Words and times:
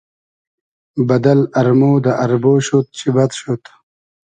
بئدئل 1.07 1.41
ارمۉ 1.59 1.81
دۂ 2.03 2.11
اربۉ 2.23 2.43
شود 2.65 2.85
چی 2.97 3.07
بئد 3.15 3.31
شود 3.39 3.61